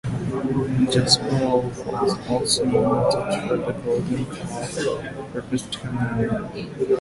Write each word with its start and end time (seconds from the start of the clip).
Jasper 0.89 1.25
Wolf 1.37 1.85
was 1.85 2.17
also 2.27 2.65
nominated 2.65 3.47
for 3.47 3.57
the 3.57 3.71
Golden 3.85 4.25
Calf 4.35 4.71
for 4.77 5.41
Best 5.43 5.71
Camera 5.79 6.41
award. 6.51 6.87